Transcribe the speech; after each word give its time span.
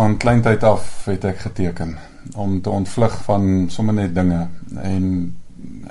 Van 0.00 0.16
kleintyd 0.16 0.62
af 0.64 0.84
het 1.04 1.24
ek 1.28 1.42
geteken 1.44 1.90
om 2.40 2.54
te 2.64 2.70
ontvlug 2.72 3.18
van 3.26 3.66
sommer 3.68 3.92
net 3.98 4.14
dinge 4.16 4.46
en 4.80 5.10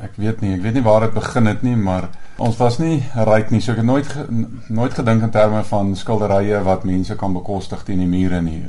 ek 0.02 0.16
weet 0.18 0.42
nie, 0.42 0.56
ek 0.56 0.64
weet 0.64 0.80
nie 0.80 0.82
waar 0.88 1.04
dit 1.06 1.14
begin 1.14 1.46
het 1.46 1.62
nie, 1.62 1.76
maar 1.78 2.08
ons 2.42 2.58
was 2.58 2.80
nie 2.82 3.04
ryk 3.30 3.52
nie, 3.54 3.60
so 3.62 3.76
ek 3.76 3.84
het 3.84 3.86
nooit 3.86 4.10
ge, 4.10 4.26
nooit 4.74 4.98
gedink 4.98 5.28
in 5.28 5.34
terme 5.36 5.62
van 5.70 5.94
skilderye 6.00 6.64
wat 6.66 6.88
mense 6.90 7.20
kan 7.22 7.38
bekostig 7.38 7.86
teen 7.86 8.02
die 8.02 8.10
mure 8.10 8.42
nie. 8.42 8.64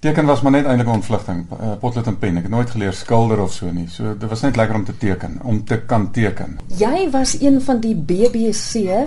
Teken 0.00 0.30
was 0.30 0.40
maar 0.40 0.56
net 0.56 0.64
eintlik 0.64 0.88
'n 0.88 0.96
ontvlugting, 1.02 1.44
uh, 1.52 1.74
potlood 1.84 2.08
en 2.08 2.18
pen. 2.18 2.40
Ek 2.40 2.48
het 2.48 2.56
nooit 2.56 2.70
geleer 2.70 2.96
skilder 2.96 3.44
of 3.44 3.52
so 3.52 3.68
nie. 3.70 3.88
So 3.88 4.16
dit 4.16 4.28
was 4.28 4.40
net 4.40 4.56
lekker 4.56 4.74
om 4.74 4.84
te 4.84 4.96
teken, 4.96 5.40
om 5.42 5.64
te 5.64 5.82
kan 5.84 6.10
teken. 6.10 6.58
Jy 6.78 7.10
was 7.10 7.36
een 7.40 7.60
van 7.60 7.80
die 7.80 7.94
BBC 7.94 9.04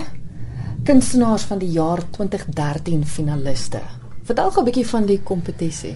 kunstenaars 0.84 1.42
van 1.42 1.58
die 1.58 1.70
jaar 1.70 1.98
2013 2.10 3.06
finaliste. 3.06 3.80
Vertel 4.26 4.50
gou 4.50 4.62
'n 4.62 4.66
bietjie 4.66 4.86
van 4.86 5.04
die 5.06 5.20
kompetisie. 5.22 5.94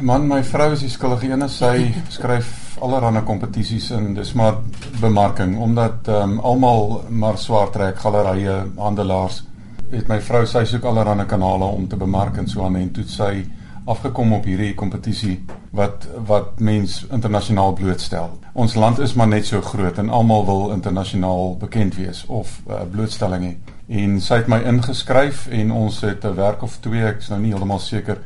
Man, 0.00 0.26
my 0.26 0.42
vrou 0.44 0.72
is 0.72 0.80
die 0.80 0.88
skuldige 0.88 1.28
een, 1.28 1.48
sy 1.48 1.92
skryf 2.08 2.78
allerlei 2.80 3.22
kompetisies 3.22 3.90
in, 3.90 4.14
dis 4.14 4.32
maar 4.32 4.54
bemarking 5.00 5.58
omdat 5.58 6.08
ehm 6.08 6.30
um, 6.30 6.38
almal 6.38 7.04
maar 7.08 7.38
swaar 7.38 7.70
trek 7.70 7.98
gallerye, 7.98 8.64
handelaars. 8.76 9.44
Het 9.90 10.08
my 10.08 10.20
vrou 10.20 10.46
sy 10.46 10.64
soek 10.64 10.84
allerlei 10.84 11.26
kanale 11.26 11.64
om 11.64 11.88
te 11.88 11.96
bemark 11.96 12.36
en 12.36 12.48
so 12.48 12.64
aan 12.64 12.76
en 12.76 12.90
toe 12.90 13.04
sy 13.04 13.44
afgekom 13.84 14.32
op 14.32 14.44
hierdie 14.44 14.74
kompetisie 14.74 15.44
wat 15.70 16.08
wat 16.26 16.58
mens 16.60 17.06
internasionaal 17.12 17.72
blootstel. 17.72 18.38
Ons 18.52 18.74
land 18.74 18.98
is 18.98 19.14
maar 19.14 19.28
net 19.28 19.46
so 19.46 19.60
groot 19.60 19.98
en 19.98 20.08
almal 20.08 20.46
wil 20.46 20.70
internasionaal 20.72 21.56
bekend 21.56 21.94
wees 21.94 22.24
of 22.26 22.60
uh, 22.68 22.74
blootstelling 22.90 23.44
hê. 23.44 23.75
En 23.86 24.20
sy 24.20 24.40
het 24.40 24.48
my 24.50 24.58
ingeskryf 24.66 25.46
en 25.46 25.70
ons 25.72 26.00
het 26.00 26.24
'n 26.24 26.34
werk 26.34 26.62
of 26.62 26.78
twee, 26.80 27.04
ek 27.04 27.18
is 27.18 27.28
nou 27.28 27.40
nie 27.40 27.50
heeltemal 27.50 27.78
seker, 27.78 28.18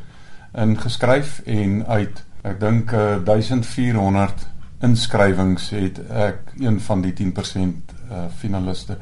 ingeskryf 0.53 1.41
en 1.45 1.85
uit 1.85 2.23
ek 2.43 2.59
dink 2.59 2.91
uh, 2.91 3.17
1400 3.23 4.47
inskrywings 4.81 5.69
het 5.69 5.99
ek 6.09 6.53
een 6.59 6.79
van 6.79 7.01
die 7.01 7.13
10% 7.13 7.93
uh, 8.11 8.25
finaliste 8.37 8.97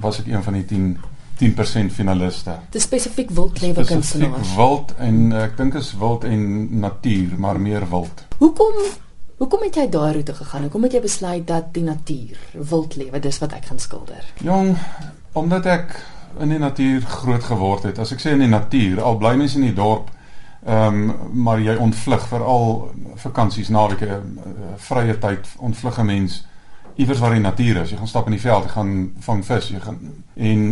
was 0.00 0.20
ek 0.20 0.26
een 0.26 0.42
van 0.42 0.52
die 0.52 0.64
10 0.64 0.98
10% 1.38 1.92
finaliste. 1.94 2.56
Dis 2.74 2.82
spesifiek 2.82 3.28
wildlewe 3.30 3.84
kunstenaars. 3.86 4.54
Wild 4.58 4.94
en 4.98 5.20
uh, 5.30 5.44
ek 5.44 5.54
dink 5.56 5.76
is 5.78 5.92
wild 5.98 6.24
en 6.26 6.40
natuur, 6.82 7.36
maar 7.38 7.60
meer 7.62 7.86
wild. 7.90 8.24
Hoekom 8.40 8.80
hoekom 9.38 9.62
het 9.62 9.78
jy 9.78 9.84
daai 9.86 10.16
roete 10.16 10.34
gegaan? 10.34 10.66
Hoekom 10.66 10.88
het 10.88 10.96
jy 10.98 11.00
besluit 11.04 11.46
dat 11.46 11.70
die 11.76 11.84
natuur, 11.86 12.40
wildlewe, 12.58 13.20
dis 13.22 13.38
wat 13.38 13.54
ek 13.54 13.68
gaan 13.70 13.78
skilder? 13.78 14.24
Jong, 14.42 14.72
omdat 15.38 15.66
ek 15.66 15.96
in 16.38 16.52
die 16.52 16.58
natuur 16.58 17.02
groot 17.02 17.44
geword 17.44 17.88
het. 17.88 17.98
As 17.98 18.12
ek 18.14 18.22
sê 18.22 18.34
in 18.36 18.44
die 18.44 18.50
natuur, 18.52 19.02
al 19.02 19.18
bly 19.18 19.34
mens 19.40 19.56
in 19.58 19.66
die 19.66 19.74
dorp, 19.74 20.10
ehm 20.66 21.10
um, 21.10 21.42
maar 21.44 21.60
jy 21.62 21.76
ontvlug 21.80 22.26
veral 22.28 22.72
vakansies, 23.22 23.70
naweke, 23.72 24.18
uh, 24.18 24.72
vrye 24.88 25.14
tyd, 25.18 25.46
ontvlug 25.58 25.98
'n 25.98 26.06
mens 26.06 26.42
iewers 26.98 27.18
waar 27.18 27.36
die 27.36 27.40
natuur 27.40 27.76
is. 27.82 27.90
Jy 27.90 27.96
gaan 27.96 28.10
stap 28.10 28.26
in 28.26 28.34
die 28.34 28.42
veld, 28.42 28.64
jy 28.64 28.70
gaan 28.74 29.12
vang 29.20 29.44
vis, 29.46 29.68
jy 29.68 29.80
gaan 29.80 29.98
en 30.34 30.64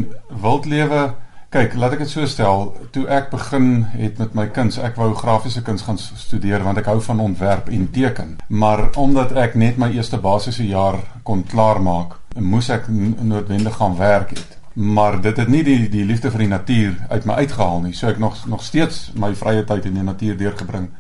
wildlewe. 0.43 1.15
Kyk, 1.55 1.77
laat 1.79 1.93
ek 1.95 1.99
dit 2.03 2.11
so 2.11 2.27
stel, 2.27 2.73
toe 2.91 3.05
ek 3.07 3.31
begin 3.31 3.85
het 3.93 4.19
met 4.19 4.35
my 4.35 4.49
kuns, 4.51 4.81
ek 4.83 4.99
wou 4.99 5.13
grafiese 5.15 5.63
kuns 5.63 5.87
gaan 5.87 5.99
studeer 5.99 6.65
want 6.67 6.79
ek 6.83 6.91
hou 6.91 6.99
van 7.01 7.23
ontwerp 7.23 7.71
en 7.71 7.87
teken. 7.95 8.37
Maar 8.49 8.89
omdat 8.99 9.33
ek 9.33 9.55
net 9.55 9.79
my 9.79 9.93
eerste 9.95 10.19
basiese 10.19 10.67
jaar 10.67 10.99
kon 11.23 11.45
klaarmaak, 11.47 12.19
moes 12.35 12.69
ek 12.75 12.91
noodwendig 12.91 13.79
gaan 13.79 13.97
werk 13.97 14.35
het. 14.35 14.56
Maar 14.77 15.21
dit 15.25 15.37
het 15.37 15.49
nie 15.49 15.63
die 15.65 15.89
die 15.89 16.05
liefde 16.05 16.31
vir 16.31 16.45
die 16.45 16.53
natuur 16.53 16.97
uit 17.09 17.25
my 17.25 17.35
uitgehaal 17.43 17.81
nie. 17.87 17.95
So 17.97 18.11
ek 18.13 18.19
nog 18.21 18.43
nog 18.47 18.63
steeds 18.63 19.13
my 19.17 19.33
vrye 19.35 19.65
tyd 19.65 19.89
in 19.89 19.97
die 19.97 20.05
natuur 20.05 20.37
deurgebring. 20.37 20.91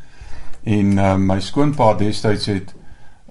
En 0.64 0.98
uh, 0.98 1.14
my 1.20 1.40
skoonpa 1.40 1.92
destyds 2.00 2.48
het 2.48 2.72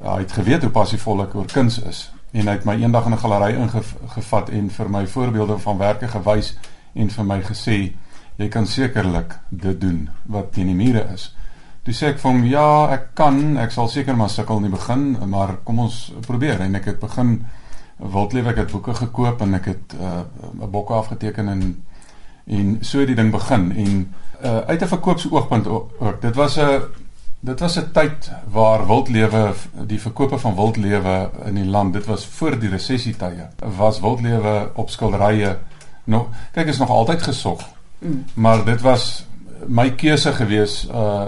hy 0.01 0.19
het 0.21 0.31
geweet 0.37 0.61
hoe 0.61 0.71
passievol 0.71 1.23
ek 1.23 1.35
oor 1.35 1.49
kuns 1.49 1.79
is 1.81 2.09
en 2.35 2.49
hy 2.49 2.57
het 2.57 2.65
my 2.67 2.75
eendag 2.75 3.05
in 3.07 3.13
'n 3.15 3.17
galery 3.17 3.55
ingevat 3.55 4.49
en 4.49 4.69
vir 4.69 4.89
my 4.89 5.07
voorbeelde 5.07 5.57
van 5.57 5.77
werke 5.77 6.07
gewys 6.07 6.57
en 6.93 7.09
vir 7.09 7.25
my 7.25 7.41
gesê 7.41 7.93
jy 8.37 8.47
kan 8.49 8.67
sekerlik 8.67 9.37
dit 9.49 9.81
doen 9.81 10.09
wat 10.25 10.51
teen 10.53 10.67
die 10.67 10.75
mure 10.75 11.07
is. 11.13 11.35
Toe 11.83 11.93
sê 11.93 12.07
ek 12.07 12.19
vir 12.19 12.31
hom 12.31 12.43
ja, 12.43 12.89
ek 12.91 13.13
kan, 13.13 13.57
ek 13.57 13.71
sal 13.71 13.87
seker 13.87 14.15
maar 14.15 14.29
sukkel 14.29 14.57
in 14.57 14.63
die 14.63 14.77
begin, 14.77 15.17
maar 15.29 15.57
kom 15.63 15.79
ons 15.79 16.13
probeer 16.27 16.61
en 16.61 16.75
ek 16.75 16.85
het 16.85 16.99
begin 16.99 17.45
wildlewe 17.95 18.49
ek 18.49 18.55
het 18.55 18.71
boeke 18.71 18.93
gekoop 18.93 19.41
en 19.41 19.53
ek 19.53 19.65
het 19.65 19.95
'n 19.95 20.61
uh, 20.61 20.67
bokke 20.67 20.93
afgeteken 20.93 21.47
en 21.47 21.83
en 22.45 22.77
so 22.81 23.05
die 23.05 23.15
ding 23.15 23.31
begin 23.31 23.71
en 23.71 24.13
uh, 24.43 24.57
uit 24.57 24.81
'n 24.81 24.87
verkoopsoogpunt 24.87 25.67
ook. 25.67 26.21
Dit 26.21 26.35
was 26.35 26.57
'n 26.57 26.81
Dit 27.45 27.59
was 27.59 27.77
'n 27.77 27.91
tyd 27.91 28.31
waar 28.49 28.87
wildlewe 28.87 29.53
die 29.85 30.01
verkope 30.01 30.37
van 30.37 30.55
wildlewe 30.55 31.29
in 31.45 31.53
die 31.53 31.65
land, 31.65 31.93
dit 31.93 32.05
was 32.05 32.25
voor 32.25 32.59
die 32.59 32.69
resessietye. 32.69 33.49
Was 33.77 33.99
wildlewe 33.99 34.71
op 34.73 34.89
skilderye 34.89 35.57
nog 36.03 36.27
kyk 36.51 36.67
is 36.67 36.77
nog 36.77 36.89
altyd 36.89 37.21
gesog. 37.21 37.61
Mm. 37.99 38.25
Maar 38.33 38.65
dit 38.65 38.81
was 38.81 39.25
my 39.67 39.91
keuse 39.91 40.33
gewees 40.33 40.87
uh 40.87 41.23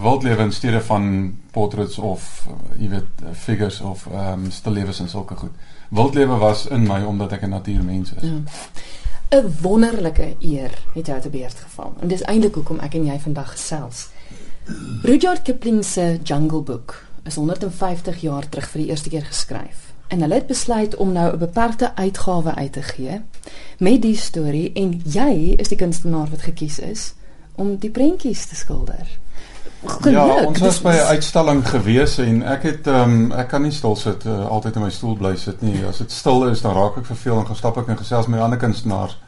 wildlewe 0.00 0.42
in 0.42 0.52
steede 0.52 0.80
van 0.80 1.38
portraits 1.50 1.98
of 1.98 2.48
jy 2.78 2.88
weet 2.88 3.22
figures 3.32 3.80
of 3.80 4.06
ehm 4.06 4.32
um, 4.32 4.50
stillewes 4.50 5.00
en 5.00 5.08
sulke 5.08 5.36
goed. 5.36 5.52
Wildlewe 5.88 6.36
was 6.36 6.66
in 6.66 6.86
my 6.88 7.02
omdat 7.04 7.32
ek 7.32 7.42
'n 7.42 7.48
natuurmens 7.48 8.12
is. 8.12 8.22
Mm. 8.22 8.44
'n 9.30 9.54
Wonderlike 9.60 10.36
eer 10.40 10.78
het 10.94 11.06
jou 11.06 11.20
te 11.20 11.28
beurt 11.28 11.54
geval. 11.54 11.94
En 12.00 12.08
dis 12.08 12.22
eintlik 12.22 12.54
hoekom 12.54 12.78
ek 12.78 12.94
en 12.94 13.06
jy 13.06 13.18
vandag 13.18 13.50
gesels. 13.50 14.08
Rudyard 15.02 15.42
Kipling 15.42 15.84
se 15.84 16.18
Jungle 16.22 16.62
Book 16.62 17.06
is 17.22 17.34
150 17.34 18.20
jaar 18.20 18.48
terug 18.48 18.68
vir 18.70 18.80
die 18.80 18.88
eerste 18.88 19.08
keer 19.08 19.24
geskryf. 19.24 19.92
En 20.08 20.20
hulle 20.20 20.34
het 20.34 20.46
besluit 20.46 20.96
om 20.96 21.12
nou 21.12 21.32
'n 21.32 21.38
beperkte 21.38 21.96
uitgawe 21.96 22.54
uit 22.54 22.72
te 22.72 22.82
gee 22.82 23.20
met 23.78 24.02
die 24.02 24.16
storie 24.16 24.72
en 24.72 25.02
jy 25.04 25.54
is 25.56 25.68
die 25.68 25.76
kunstenaar 25.76 26.30
wat 26.30 26.42
gekies 26.42 26.78
is 26.78 27.14
om 27.54 27.76
die 27.76 27.90
prentjies 27.90 28.46
te 28.46 28.54
skilder. 28.54 29.18
Geluk, 29.82 30.14
ja, 30.14 30.44
ons 30.46 30.60
was 30.62 30.80
by 30.80 30.92
'n 30.94 31.10
uitstalling 31.10 31.68
gewees 31.68 32.18
en 32.18 32.42
ek 32.42 32.62
het 32.62 32.86
um, 32.86 33.32
ek 33.32 33.48
kan 33.48 33.62
nie 33.62 33.72
stil 33.74 33.96
sit 33.96 34.24
uh, 34.24 34.46
altyd 34.46 34.76
in 34.76 34.82
my 34.82 34.90
stoel 34.90 35.16
bly 35.16 35.36
sit 35.36 35.62
nie. 35.62 35.84
As 35.86 35.98
dit 35.98 36.10
stil 36.10 36.46
is, 36.48 36.62
dan 36.62 36.74
raak 36.74 36.96
ek 36.96 37.06
verveel 37.06 37.38
en 37.38 37.46
gaan 37.46 37.56
stap 37.56 37.78
ek 37.78 37.88
en 37.88 37.98
gesels 37.98 38.26
met 38.26 38.40
ander 38.40 38.58
kunstenaars. 38.58 39.18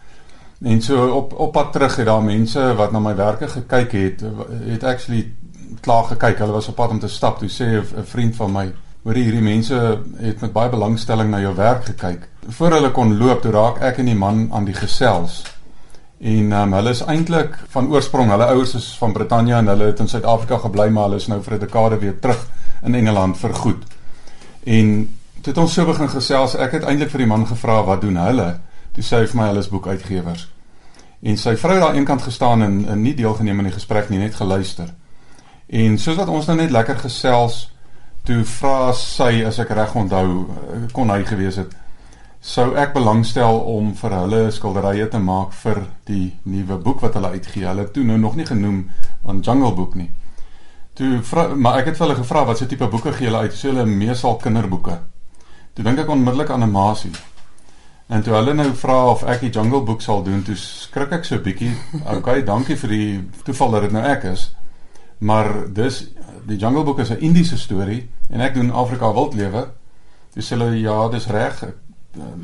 En 0.62 0.82
so 0.82 1.08
op 1.08 1.34
op 1.38 1.52
pad 1.52 1.72
terug 1.72 1.96
het 1.96 2.06
daar 2.06 2.22
mense 2.22 2.74
wat 2.74 2.92
na 2.92 2.98
my 2.98 3.16
werke 3.16 3.48
gekyk 3.48 3.92
het, 3.92 4.22
het 4.68 4.84
actually 4.84 5.32
klaar 5.80 6.04
gekyk. 6.04 6.38
Hulle 6.38 6.52
was 6.52 6.68
op 6.68 6.74
pad 6.74 6.90
om 6.90 7.00
te 7.00 7.08
stap. 7.08 7.38
Toe 7.38 7.48
sê 7.48 7.82
'n 7.82 8.04
vriend 8.04 8.36
van 8.36 8.52
my, 8.52 8.72
hoor 9.02 9.14
hierdie 9.14 9.42
mense 9.42 9.98
het 10.16 10.40
met 10.40 10.52
baie 10.52 10.70
belangstelling 10.70 11.30
na 11.30 11.40
jou 11.40 11.54
werk 11.54 11.84
gekyk. 11.84 12.28
Voor 12.48 12.70
hulle 12.70 12.90
kon 12.90 13.18
loop, 13.18 13.42
toe 13.42 13.52
raak 13.52 13.80
ek 13.80 13.98
en 13.98 14.06
die 14.06 14.14
man 14.14 14.48
aan 14.52 14.64
die 14.64 14.74
gesels. 14.74 15.42
En 16.24 16.52
um, 16.56 16.72
hulle 16.72 16.92
is 16.96 17.02
eintlik 17.04 17.56
van 17.74 17.90
oorsprong, 17.92 18.30
hulle 18.32 18.46
ouers 18.54 18.74
is 18.78 18.86
van 18.96 19.12
Brittanje 19.12 19.54
en 19.58 19.66
hulle 19.68 19.90
het 19.90 19.98
in 20.00 20.08
Suid-Afrika 20.08 20.56
gebly, 20.62 20.86
maar 20.88 21.10
hulle 21.10 21.20
is 21.20 21.26
nou 21.28 21.42
vir 21.42 21.54
'n 21.54 21.60
dekade 21.60 21.98
weer 21.98 22.18
terug 22.18 22.46
in 22.82 22.94
Engeland 22.94 23.36
vir 23.36 23.54
goed. 23.54 23.82
En 24.64 24.88
toe 25.40 25.52
het 25.52 25.58
ons 25.58 25.72
so 25.72 25.84
begin 25.84 26.08
gesels, 26.08 26.54
ek 26.56 26.72
het 26.72 26.84
eintlik 26.84 27.10
vir 27.10 27.18
die 27.18 27.26
man 27.26 27.46
gevra 27.46 27.82
wat 27.84 28.00
doen 28.00 28.16
hulle? 28.16 28.60
Toe 28.92 29.04
sê 29.04 29.20
hy 29.20 29.26
vir 29.26 29.36
my 29.36 29.46
hulle 29.46 29.58
is 29.58 29.68
boekuitgewers. 29.68 30.48
En 31.22 31.36
sy 31.36 31.56
vrou 31.56 31.78
daar 31.80 31.94
eenkant 31.94 32.22
gestaan 32.22 32.62
en, 32.62 32.88
en 32.88 33.02
nie 33.02 33.14
deelgeneem 33.14 33.58
aan 33.58 33.64
die 33.64 33.78
gesprek 33.78 34.08
nie, 34.08 34.18
net 34.18 34.34
geluister. 34.34 34.88
En 35.68 35.98
soos 35.98 36.16
wat 36.16 36.28
ons 36.28 36.46
nou 36.46 36.56
net 36.56 36.70
lekker 36.70 36.96
gesels, 36.96 37.70
toe 38.24 38.44
vra 38.44 38.92
sy 38.92 39.44
as 39.44 39.58
ek 39.58 39.70
reg 39.70 39.94
onthou, 39.94 40.48
kon 40.92 41.10
hy 41.10 41.24
gewees 41.24 41.56
het, 41.56 41.76
sou 42.44 42.74
ek 42.76 42.92
belangstel 42.92 43.56
om 43.72 43.94
vir 43.96 44.14
hulle 44.18 44.40
skilderye 44.52 45.06
te 45.08 45.18
maak 45.18 45.54
vir 45.62 45.78
die 46.04 46.34
nuwe 46.44 46.76
boek 46.76 47.00
wat 47.00 47.16
hulle 47.16 47.30
uitgee. 47.32 47.64
Hulle 47.64 47.86
toe 47.88 48.04
nou 48.04 48.18
nog 48.20 48.36
nie 48.36 48.44
genoem 48.44 48.82
aan 49.24 49.40
Jungle 49.40 49.72
Book 49.72 49.94
nie. 49.96 50.10
Toe 50.94 51.22
vra, 51.24 51.46
maar 51.56 51.80
ek 51.80 51.88
het 51.90 52.02
hulle 52.04 52.18
gevra 52.18 52.44
wat 52.44 52.60
se 52.60 52.66
tipe 52.68 52.86
boeke 52.92 53.14
gee 53.16 53.30
hulle 53.30 53.46
uit? 53.46 53.56
Sê 53.56 53.70
hulle 53.72 53.86
meesal 53.88 54.36
kinderboeke. 54.42 54.98
Toe 55.74 55.86
dink 55.86 56.02
ek 56.04 56.12
onmiddellik 56.12 56.52
aan 56.52 56.62
animasie. 56.62 57.14
En 58.12 58.22
toe 58.22 58.36
hulle 58.36 58.52
nou 58.54 58.68
vra 58.76 58.98
of 59.14 59.24
ek 59.24 59.46
die 59.46 59.50
Jungle 59.50 59.80
Book 59.88 60.04
sal 60.04 60.20
doen, 60.22 60.42
toe 60.44 60.56
skrik 60.60 61.16
ek 61.16 61.24
so 61.24 61.40
'n 61.40 61.42
bietjie. 61.42 61.72
Okay, 62.18 62.44
dankie 62.44 62.76
vir 62.76 62.90
die 62.90 63.08
toeval 63.48 63.70
dat 63.70 63.88
dit 63.88 63.92
nou 63.96 64.04
ek 64.04 64.28
is. 64.34 64.50
Maar 65.18 65.72
dis 65.72 66.10
die 66.44 66.60
Jungle 66.60 66.84
Book 66.84 67.00
is 67.00 67.10
'n 67.10 67.24
Indiese 67.24 67.56
storie 67.58 68.04
en 68.28 68.40
ek 68.40 68.54
doen 68.54 68.70
Afrika 68.70 69.12
wildlewe. 69.12 69.70
Dis 70.34 70.50
hulle 70.50 70.76
ja, 70.78 71.08
dis 71.08 71.26
reg. 71.26 71.64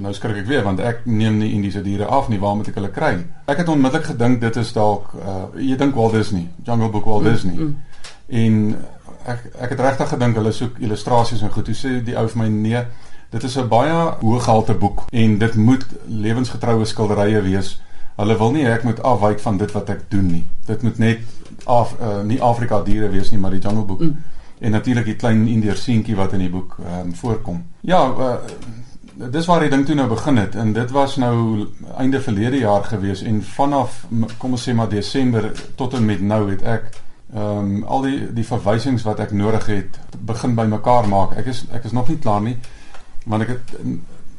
Nou 0.01 0.13
skrik 0.15 0.37
ek 0.37 0.47
weer 0.47 0.63
want 0.67 0.81
ek 0.81 1.05
neem 1.05 1.39
nie 1.39 1.53
Indiese 1.53 1.83
diere 1.83 2.07
af 2.07 2.29
nie. 2.29 2.39
Waar 2.39 2.57
moet 2.57 2.69
ek 2.69 2.75
hulle 2.75 2.91
kry? 2.91 3.13
Ek 3.47 3.63
het 3.63 3.69
onmiddellik 3.69 4.07
gedink 4.13 4.41
dit 4.41 4.57
is 4.57 4.73
dalk 4.73 5.13
uh, 5.15 5.45
jy 5.59 5.77
dink 5.77 5.95
Walt 5.95 6.13
Disney, 6.13 6.49
Jungle 6.65 6.91
Book 6.91 7.05
Walt 7.05 7.23
mm, 7.23 7.31
Disney. 7.33 7.55
Mm 7.55 7.61
-hmm. 7.61 7.77
En 8.27 8.77
ek 9.27 9.47
ek 9.61 9.71
het 9.71 9.81
regtig 9.81 10.09
gedink 10.09 10.35
hulle 10.35 10.53
soek 10.53 10.79
illustrasies 10.79 11.43
en 11.43 11.51
goed. 11.51 11.65
Toe 11.65 11.75
sê 11.75 12.03
die 12.05 12.17
ou 12.19 12.29
vir 12.29 12.43
my 12.43 12.49
nee 12.49 12.85
Dit 13.31 13.43
is 13.43 13.57
'n 13.59 13.69
baie 13.69 14.15
hoëgehalte 14.21 14.75
boek 14.75 15.05
en 15.11 15.39
dit 15.39 15.55
moet 15.55 15.87
lewensgetroue 16.07 16.85
skilderye 16.85 17.43
wees. 17.43 17.83
Hulle 18.17 18.37
wil 18.39 18.51
nie 18.53 18.67
ek 18.67 18.83
moet 18.83 19.03
afwyk 19.03 19.41
van 19.41 19.57
dit 19.57 19.73
wat 19.73 19.89
ek 19.89 20.01
doen 20.09 20.27
nie. 20.27 20.47
Dit 20.67 20.83
moet 20.83 20.99
net 20.99 21.19
af 21.65 21.95
uh, 22.01 22.23
nie 22.23 22.43
Afrika 22.43 22.83
diere 22.83 23.09
wees 23.09 23.31
nie, 23.31 23.39
maar 23.41 23.51
die 23.51 23.61
Jungle 23.61 23.85
Book. 23.85 24.01
Mm. 24.01 24.17
En 24.59 24.71
natuurlik 24.71 25.05
die 25.05 25.17
klein 25.17 25.47
Indiër 25.47 25.77
seentjie 25.77 26.17
wat 26.17 26.33
in 26.33 26.39
die 26.39 26.51
boek 26.51 26.77
ehm 26.85 27.07
um, 27.07 27.15
voorkom. 27.15 27.65
Ja, 27.81 28.09
uh, 28.19 28.35
dis 29.29 29.47
waar 29.47 29.61
die 29.61 29.69
ding 29.69 29.85
toe 29.87 29.95
nou 29.95 30.09
begin 30.09 30.37
het 30.41 30.55
en 30.57 30.73
dit 30.73 30.91
was 30.91 31.17
nou 31.21 31.67
einde 31.99 32.21
verlede 32.21 32.59
jaar 32.59 32.85
gewees 32.85 33.23
en 33.23 33.43
vanaf 33.45 34.05
kom 34.39 34.57
ons 34.57 34.69
sê 34.69 34.73
maar 34.75 34.89
Desember 34.89 35.51
tot 35.77 35.95
en 35.95 36.05
met 36.05 36.21
nou 36.21 36.47
het 36.51 36.63
ek 36.63 36.91
ehm 37.35 37.59
um, 37.59 37.83
al 37.85 38.03
die 38.03 38.33
die 38.35 38.45
verwysings 38.47 39.05
wat 39.07 39.21
ek 39.21 39.33
nodig 39.37 39.67
het 39.71 39.99
begin 40.27 40.55
bymekaar 40.55 41.07
maak. 41.09 41.37
Ek 41.39 41.47
is 41.47 41.65
ek 41.71 41.85
is 41.85 41.93
nog 41.93 42.09
nie 42.09 42.19
klaar 42.19 42.41
nie 42.43 42.57
want 43.25 43.43
ek 43.43 43.49
het 43.49 43.75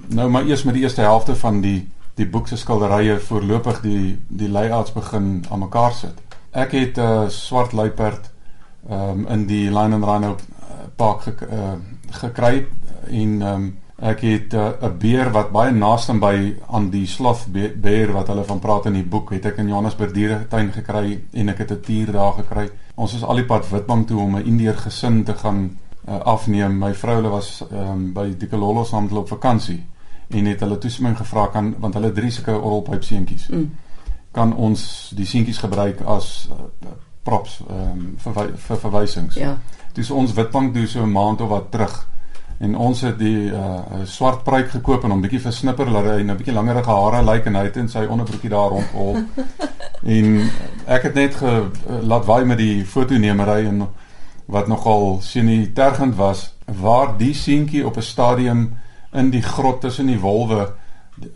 nou 0.09 0.27
maar 0.29 0.49
eers 0.49 0.63
met 0.63 0.73
die 0.73 0.83
eerste 0.83 1.01
helfte 1.01 1.35
van 1.35 1.61
die 1.61 1.87
die 2.15 2.27
boek 2.27 2.47
se 2.47 2.57
skilderye 2.57 3.19
voorlopig 3.19 3.81
die 3.81 4.17
die 4.27 4.49
layouts 4.49 4.91
begin 4.93 5.45
aan 5.49 5.59
mekaar 5.59 5.93
sit. 5.93 6.17
Ek 6.51 6.71
het 6.71 6.97
'n 6.97 7.01
uh, 7.01 7.29
swart 7.29 7.71
luiperd 7.71 8.31
ehm 8.89 9.09
um, 9.09 9.27
in 9.27 9.45
die 9.45 9.69
Lion 9.69 9.93
and 9.93 10.03
Rhino 10.03 10.35
park 10.95 11.21
ge, 11.21 11.33
uh, 11.51 11.77
gekry 12.09 12.65
en 13.07 13.41
ehm 13.41 13.53
um, 13.53 13.80
Ek 14.01 14.21
het 14.25 14.53
eh, 14.53 14.67
'n 14.81 14.85
uh, 14.85 14.97
beer 14.97 15.29
wat 15.31 15.51
baie 15.51 15.71
naaste 15.71 16.13
by 16.13 16.55
aan 16.67 16.89
die 16.89 17.05
sloth 17.05 17.45
beer 17.81 18.11
wat 18.11 18.27
hulle 18.27 18.43
van 18.43 18.59
praat 18.59 18.85
in 18.85 18.93
die 18.93 19.03
boek, 19.03 19.29
het 19.31 19.45
ek 19.45 19.57
in 19.57 19.67
Johannesburg 19.67 20.11
dieretuin 20.11 20.71
gekry 20.71 21.21
en 21.31 21.49
ek 21.49 21.57
het 21.57 21.71
'n 21.71 21.81
tier 21.81 22.11
daar 22.11 22.33
gekry. 22.33 22.69
Ons 22.95 23.13
is 23.13 23.23
al 23.23 23.35
die 23.35 23.45
pad 23.45 23.69
Witbank 23.69 24.07
toe 24.07 24.19
om 24.19 24.35
'n 24.35 24.45
Indiër 24.45 24.77
gesin 24.77 25.23
te 25.23 25.33
gaan 25.33 25.77
uh, 26.07 26.19
afneem. 26.19 26.77
My 26.77 26.93
vrou 26.93 27.15
hulle 27.15 27.29
was 27.29 27.63
um, 27.71 28.13
by 28.13 28.33
Dikololo 28.37 28.83
saam 28.83 29.01
met 29.01 29.09
hulle 29.09 29.21
op 29.21 29.27
vakansie 29.27 29.85
en 30.29 30.45
het 30.45 30.59
hulle 30.59 30.77
toestemming 30.77 31.17
gevra 31.17 31.47
kan 31.47 31.75
want 31.79 31.93
hulle 31.93 32.11
drie 32.11 32.31
sulke 32.31 32.61
oralpyp 32.61 33.03
seentjies. 33.03 33.47
Mm. 33.47 33.71
Kan 34.31 34.55
ons 34.55 35.11
die 35.15 35.25
seentjies 35.25 35.57
gebruik 35.57 36.01
as 36.01 36.49
uh, 36.51 36.89
props 37.23 37.61
um, 37.69 38.15
vir 38.17 38.33
vir 38.55 38.77
verwysings. 38.77 39.35
Ja. 39.35 39.57
Dis 39.93 40.11
ons 40.11 40.33
Witbank 40.33 40.73
doen 40.73 40.87
so 40.87 41.03
'n 41.03 41.11
maand 41.11 41.41
of 41.41 41.49
wat 41.49 41.71
terug 41.71 42.07
en 42.61 42.75
ons 42.77 43.01
het 43.01 43.17
die 43.17 43.49
uh, 43.49 44.03
swart 44.05 44.43
pruik 44.45 44.69
gekoop 44.69 45.03
en 45.03 45.15
hom 45.15 45.21
bietjie 45.23 45.41
versnipper 45.41 45.89
laat 45.89 46.05
hy 46.05 46.19
'n 46.21 46.27
nou 46.29 46.37
bietjie 46.37 46.53
langerige 46.53 46.91
hare 46.91 47.23
lyk 47.25 47.45
en 47.45 47.55
hy 47.55 47.63
het 47.63 47.77
in 47.77 47.89
sy 47.89 48.05
onderbroekie 48.05 48.49
daar 48.49 48.69
rondhol. 48.69 49.17
en 50.15 50.49
ek 50.85 51.03
het 51.09 51.15
net 51.15 51.35
ge, 51.35 51.53
laat 52.01 52.25
waai 52.25 52.45
met 52.45 52.57
die 52.57 52.85
fotonemery 52.85 53.65
en 53.65 53.87
wat 54.45 54.67
nogal 54.67 55.19
sienie 55.21 55.73
tergend 55.73 56.15
was 56.15 56.53
waar 56.65 57.17
die 57.17 57.33
seentjie 57.33 57.85
op 57.85 57.97
'n 57.97 58.01
stadium 58.01 58.77
in 59.13 59.29
die 59.29 59.41
grot 59.41 59.81
tussen 59.81 60.07
die 60.07 60.19
wolwe 60.19 60.73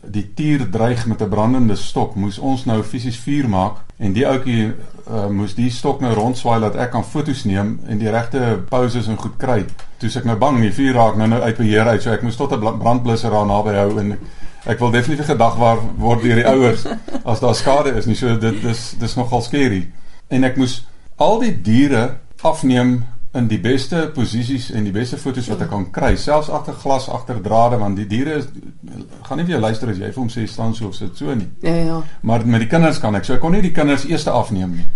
die 0.01 0.33
tier 0.33 0.69
dreig 0.69 1.05
met 1.05 1.21
'n 1.21 1.29
brandende 1.29 1.75
stok 1.75 2.15
moes 2.15 2.39
ons 2.39 2.65
nou 2.65 2.83
fisies 2.83 3.17
vuur 3.17 3.49
maak 3.49 3.84
en 3.97 4.13
die 4.13 4.25
ouetjie 4.27 4.73
uh, 5.07 5.27
moes 5.31 5.55
die 5.55 5.69
stok 5.71 6.01
nou 6.03 6.13
rondswaai 6.17 6.59
dat 6.65 6.75
ek 6.75 6.91
kan 6.95 7.05
fotos 7.07 7.45
neem 7.47 7.77
en 7.87 7.99
die 8.01 8.11
regte 8.11 8.57
poses 8.69 9.07
en 9.07 9.19
goed 9.21 9.37
kry. 9.39 9.61
Toe 10.01 10.09
ek 10.09 10.27
nou 10.27 10.35
bang 10.39 10.59
die 10.61 10.73
vuur 10.75 10.97
raak 10.97 11.19
nou 11.19 11.29
nou 11.31 11.41
uit 11.41 11.57
beheer 11.57 11.87
uit 11.93 12.03
so 12.03 12.11
ek 12.11 12.25
moes 12.25 12.35
tot 12.35 12.51
'n 12.51 12.79
brandblusser 12.79 13.31
daar 13.31 13.45
naby 13.45 13.75
hou 13.79 13.99
en 13.99 14.17
ek 14.65 14.79
wil 14.79 14.91
definitief 14.91 15.29
gedag 15.29 15.55
waar 15.55 15.79
word 15.97 16.23
deur 16.23 16.35
die 16.35 16.47
ouers 16.47 16.85
as 17.23 17.39
daar 17.39 17.55
skade 17.55 17.95
is 17.95 18.05
nie 18.05 18.15
so 18.15 18.35
dit 18.37 18.61
dis 18.61 18.95
dis 18.99 19.15
nogal 19.15 19.41
skerry. 19.41 19.87
En 20.29 20.43
ek 20.43 20.57
moes 20.57 20.85
al 21.17 21.39
die 21.39 21.53
diere 21.61 22.17
afneem 22.41 23.03
in 23.35 23.47
die 23.51 23.59
beste 23.59 24.09
posisies 24.15 24.69
en 24.71 24.85
die 24.87 24.93
beste 24.95 25.17
fotos 25.19 25.47
wat 25.51 25.61
ek 25.65 25.71
kan 25.71 25.87
kry, 25.91 26.13
selfs 26.19 26.49
agter 26.49 26.77
glas, 26.79 27.07
agter 27.11 27.41
drade 27.43 27.79
want 27.81 27.99
die 27.99 28.07
diere 28.07 28.39
is 28.39 28.47
gaan 29.27 29.41
nie 29.41 29.45
vir 29.47 29.57
jou 29.57 29.63
luister 29.63 29.91
as 29.91 29.99
jy 29.99 30.11
vir 30.11 30.21
hom 30.21 30.29
sê 30.31 30.45
staan 30.47 30.75
so 30.75 30.87
of 30.87 30.95
sit 30.95 31.17
so 31.17 31.35
nie. 31.35 31.49
Ja 31.65 31.75
ja. 31.75 31.97
Maar 32.21 32.45
met 32.45 32.63
die 32.63 32.69
kinders 32.71 33.01
kan 33.03 33.15
ek. 33.15 33.27
So 33.27 33.35
ek 33.35 33.43
kon 33.43 33.55
nie 33.57 33.63
die 33.65 33.73
kinders 33.75 34.07
eers 34.07 34.27
afneem 34.31 34.77
nie. 34.79 34.87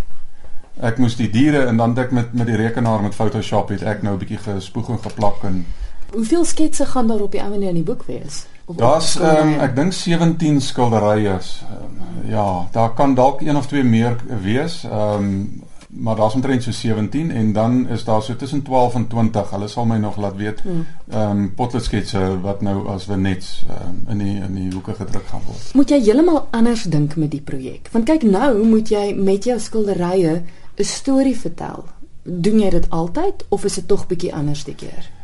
Ek 0.80 1.02
moes 1.04 1.18
die 1.20 1.28
diere 1.32 1.66
en 1.68 1.78
dan 1.78 1.94
dik 1.98 2.14
met 2.16 2.34
met 2.34 2.48
die 2.48 2.56
rekenaar 2.60 3.04
met 3.04 3.18
Photoshop 3.18 3.74
het 3.76 3.84
ek 3.84 4.04
nou 4.04 4.16
'n 4.16 4.24
bietjie 4.24 4.40
gespoeg 4.46 4.90
en 4.90 5.04
geplak 5.04 5.44
en 5.44 5.66
Hoeveel 6.10 6.46
sketse 6.46 6.86
gaan 6.86 7.08
daar 7.08 7.22
op 7.22 7.32
die 7.32 7.42
ou 7.42 7.54
en 7.54 7.62
in 7.62 7.76
die 7.76 7.84
boek 7.84 8.04
wees? 8.08 8.46
Daar's 8.66 9.16
um, 9.16 9.60
ek 9.62 9.76
dink 9.76 9.94
17 9.94 10.62
skilderye. 10.62 11.38
Um, 11.38 12.30
ja, 12.30 12.68
daar 12.72 12.94
kan 12.94 13.16
dalk 13.16 13.42
een 13.42 13.58
of 13.58 13.68
twee 13.68 13.84
meer 13.84 14.16
wees. 14.42 14.84
Ehm 14.84 15.26
um, 15.26 15.64
maar 16.00 16.16
daar's 16.16 16.34
omtrent 16.34 16.64
so 16.64 16.72
17 16.72 17.32
en 17.32 17.54
dan 17.54 17.88
is 17.88 18.04
daar 18.04 18.22
so 18.22 18.36
tussen 18.36 18.62
12 18.62 18.96
en 18.96 19.08
20. 19.08 19.50
Hulle 19.50 19.68
sal 19.68 19.86
my 19.86 19.98
nog 19.98 20.18
laat 20.18 20.36
weet. 20.36 20.62
Hmm. 20.62 20.86
Ehm 21.10 21.38
mm. 21.38 21.44
um, 21.44 21.54
potloodsketse 21.54 22.42
wat 22.42 22.62
nou 22.62 22.88
as 22.88 23.06
vignettes 23.06 23.66
um, 23.70 24.02
in 24.10 24.18
die 24.18 24.36
in 24.42 24.56
die 24.56 24.72
hoeke 24.74 24.94
gedruk 24.94 25.28
gaan 25.28 25.42
word. 25.46 25.74
Moet 25.74 25.90
jy 25.90 26.02
heeltemal 26.02 26.48
anders 26.52 26.84
dink 26.84 27.16
met 27.16 27.32
die 27.32 27.42
projek? 27.42 27.90
Want 27.92 28.06
kyk 28.06 28.24
nou 28.24 28.66
moet 28.66 28.90
jy 28.90 29.14
met 29.16 29.44
jou 29.44 29.60
skilderye 29.60 30.42
'n 30.80 30.84
storie 30.84 31.38
vertel. 31.38 31.86
Doen 32.24 32.60
jy 32.60 32.70
dit 32.70 32.90
altyd 32.90 33.46
of 33.50 33.64
is 33.64 33.76
dit 33.76 33.88
tog 33.88 34.08
bietjie 34.08 34.34
anders 34.34 34.64
die 34.64 34.76
keer? 34.76 35.19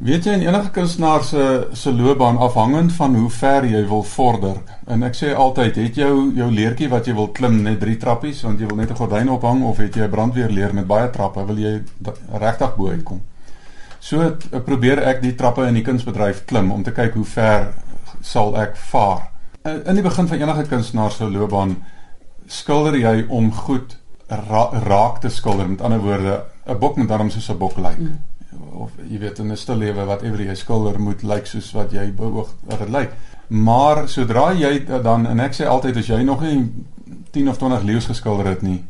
Weet 0.00 0.24
jy 0.24 0.32
in 0.32 0.46
enige 0.46 0.70
kunstenaar 0.72 1.24
se 1.24 1.68
se 1.76 1.90
loopbaan 1.92 2.38
afhangend 2.40 2.92
van 2.92 3.14
hoe 3.14 3.30
ver 3.30 3.64
jy 3.68 3.82
wil 3.88 4.02
vorder. 4.02 4.62
En 4.88 5.02
ek 5.04 5.18
sê 5.18 5.34
altyd, 5.36 5.76
het 5.76 5.98
jy 6.00 6.06
jou 6.38 6.46
leertjie 6.48 6.88
wat 6.88 7.04
jy 7.04 7.12
wil 7.18 7.28
klim 7.36 7.58
net 7.66 7.82
3 7.82 7.98
trappies 8.00 8.40
want 8.46 8.62
jy 8.62 8.68
wil 8.70 8.80
net 8.80 8.90
'n 8.90 8.96
gordyn 8.96 9.28
ophang 9.28 9.60
of 9.62 9.76
het 9.76 9.94
jy 9.94 10.06
'n 10.06 10.10
brandweerleer 10.10 10.72
met 10.74 10.86
baie 10.86 11.10
trappe, 11.10 11.44
wil 11.46 11.58
jy 11.58 11.82
regtig 12.32 12.76
bo 12.76 12.88
uitkom. 12.88 13.20
So 13.98 14.20
het, 14.20 14.64
probeer 14.64 15.02
ek 15.04 15.20
die 15.22 15.34
trappe 15.34 15.66
in 15.66 15.74
die 15.74 15.84
kunsbedryf 15.84 16.44
klim 16.44 16.72
om 16.72 16.82
te 16.82 16.92
kyk 16.92 17.14
hoe 17.14 17.24
ver 17.24 17.74
sal 18.20 18.56
ek 18.56 18.76
vaar. 18.76 19.28
In 19.64 19.94
die 19.94 20.02
begin 20.02 20.28
van 20.28 20.38
enige 20.40 20.68
kunstenaar 20.68 21.10
se 21.10 21.24
loopbaan 21.24 21.76
skilder 22.46 22.96
jy 22.96 23.26
om 23.28 23.52
goed 23.52 23.98
ra 24.28 24.70
raak 24.72 25.20
te 25.20 25.28
skilder. 25.28 25.68
Met 25.68 25.82
ander 25.82 26.00
woorde, 26.00 26.42
'n 26.66 26.78
bok 26.78 26.96
moet 26.96 27.08
daarom 27.08 27.30
soos 27.30 27.50
'n 27.50 27.58
bok 27.58 27.76
lyk. 27.76 27.98
Mm 27.98 28.29
of 28.80 28.94
jy 29.08 29.18
weet 29.18 29.38
in 29.38 29.52
'n 29.52 29.56
stil 29.56 29.76
lewe 29.76 30.04
wat 30.04 30.22
ewer 30.22 30.40
jy 30.40 30.54
skilder 30.54 31.00
moet 31.00 31.22
lyk 31.22 31.46
soos 31.46 31.72
wat 31.72 31.92
jy 31.92 32.12
beoog 32.16 32.54
dat 32.68 32.78
dit 32.78 32.88
lyk. 32.88 33.12
Maar 33.48 34.08
sodra 34.08 34.52
jy 34.52 34.84
dan 35.02 35.26
en 35.26 35.40
ek 35.40 35.52
sê 35.54 35.66
altyd 35.66 35.96
as 35.96 36.06
jy 36.06 36.22
nog 36.22 36.40
nie 36.40 36.72
10 37.30 37.48
of 37.48 37.58
20 37.58 37.82
leeu's 37.82 38.06
geskilder 38.06 38.46
het 38.46 38.62
nie 38.62 38.84